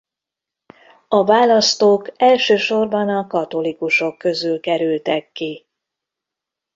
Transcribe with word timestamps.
A 1.07 1.23
választók 1.25 2.09
elsősorban 2.15 3.09
a 3.09 3.27
katolikusok 3.27 4.17
közül 4.17 4.59
kerültek 4.59 5.31
ki. 5.31 5.65